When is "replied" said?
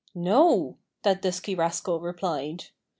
1.99-2.69